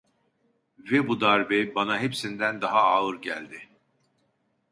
[0.79, 3.69] Ve bu darbe, bana hepsinden daha ağır geldi.